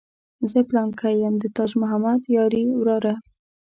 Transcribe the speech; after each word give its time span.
زه 0.51 0.59
پلانکی 0.69 1.15
یم 1.23 1.35
د 1.39 1.45
تاج 1.55 1.71
محمد 1.81 2.21
یاري 2.35 2.63
وراره. 2.79 3.13